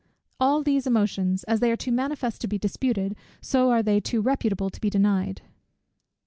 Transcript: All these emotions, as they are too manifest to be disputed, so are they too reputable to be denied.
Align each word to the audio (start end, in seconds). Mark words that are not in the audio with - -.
All 0.39 0.63
these 0.63 0.87
emotions, 0.87 1.43
as 1.43 1.59
they 1.59 1.71
are 1.71 1.75
too 1.75 1.91
manifest 1.91 2.41
to 2.41 2.47
be 2.47 2.57
disputed, 2.57 3.15
so 3.39 3.69
are 3.69 3.83
they 3.83 3.99
too 3.99 4.19
reputable 4.19 4.71
to 4.71 4.81
be 4.81 4.89
denied. 4.89 5.43